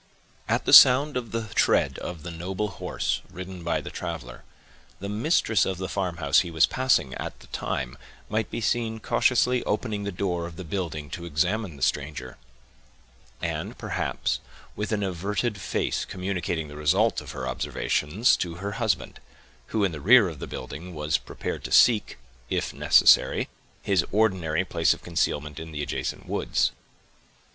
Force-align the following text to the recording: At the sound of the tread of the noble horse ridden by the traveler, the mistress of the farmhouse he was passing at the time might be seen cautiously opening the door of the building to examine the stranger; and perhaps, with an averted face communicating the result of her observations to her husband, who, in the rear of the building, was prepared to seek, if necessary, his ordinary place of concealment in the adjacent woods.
At 0.49 0.65
the 0.65 0.73
sound 0.73 1.15
of 1.15 1.29
the 1.31 1.49
tread 1.53 1.99
of 1.99 2.23
the 2.23 2.31
noble 2.31 2.69
horse 2.69 3.21
ridden 3.29 3.63
by 3.63 3.81
the 3.81 3.91
traveler, 3.91 4.43
the 4.99 5.07
mistress 5.09 5.63
of 5.63 5.77
the 5.77 5.87
farmhouse 5.87 6.39
he 6.39 6.49
was 6.49 6.65
passing 6.65 7.13
at 7.17 7.39
the 7.39 7.45
time 7.45 7.99
might 8.27 8.49
be 8.49 8.61
seen 8.61 8.99
cautiously 8.99 9.63
opening 9.65 10.01
the 10.03 10.11
door 10.11 10.47
of 10.47 10.55
the 10.55 10.63
building 10.63 11.11
to 11.11 11.25
examine 11.25 11.75
the 11.75 11.83
stranger; 11.83 12.37
and 13.43 13.77
perhaps, 13.77 14.39
with 14.75 14.91
an 14.91 15.03
averted 15.03 15.61
face 15.61 16.03
communicating 16.03 16.67
the 16.67 16.75
result 16.75 17.21
of 17.21 17.33
her 17.33 17.47
observations 17.47 18.35
to 18.37 18.55
her 18.55 18.71
husband, 18.81 19.19
who, 19.67 19.83
in 19.83 19.91
the 19.91 20.01
rear 20.01 20.29
of 20.29 20.39
the 20.39 20.47
building, 20.47 20.95
was 20.95 21.19
prepared 21.19 21.63
to 21.63 21.71
seek, 21.71 22.17
if 22.49 22.73
necessary, 22.73 23.49
his 23.83 24.03
ordinary 24.11 24.65
place 24.65 24.95
of 24.95 25.03
concealment 25.03 25.59
in 25.59 25.71
the 25.71 25.83
adjacent 25.83 26.25
woods. 26.25 26.71